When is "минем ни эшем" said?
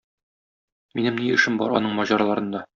1.01-1.61